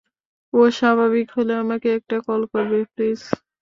[0.53, 3.19] ও স্বাভাবিক হলে আমাকে একটা কল করবে প্লিজ!